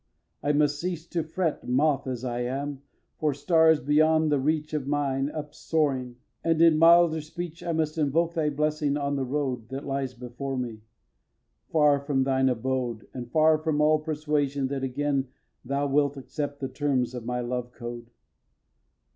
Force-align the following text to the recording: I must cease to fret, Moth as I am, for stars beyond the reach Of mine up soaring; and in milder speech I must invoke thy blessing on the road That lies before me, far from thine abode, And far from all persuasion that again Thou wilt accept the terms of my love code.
I 0.41 0.51
must 0.51 0.79
cease 0.79 1.05
to 1.09 1.21
fret, 1.21 1.69
Moth 1.69 2.07
as 2.07 2.25
I 2.25 2.39
am, 2.39 2.81
for 3.19 3.35
stars 3.35 3.79
beyond 3.79 4.31
the 4.31 4.39
reach 4.39 4.73
Of 4.73 4.87
mine 4.87 5.29
up 5.29 5.53
soaring; 5.53 6.15
and 6.43 6.59
in 6.59 6.79
milder 6.79 7.21
speech 7.21 7.63
I 7.63 7.71
must 7.73 7.99
invoke 7.99 8.33
thy 8.33 8.49
blessing 8.49 8.97
on 8.97 9.15
the 9.15 9.23
road 9.23 9.69
That 9.69 9.85
lies 9.85 10.15
before 10.15 10.57
me, 10.57 10.81
far 11.69 11.99
from 11.99 12.23
thine 12.23 12.49
abode, 12.49 13.07
And 13.13 13.29
far 13.29 13.59
from 13.59 13.79
all 13.79 13.99
persuasion 13.99 14.69
that 14.69 14.83
again 14.83 15.27
Thou 15.63 15.85
wilt 15.85 16.17
accept 16.17 16.61
the 16.61 16.67
terms 16.67 17.13
of 17.13 17.23
my 17.27 17.41
love 17.41 17.71
code. 17.71 18.09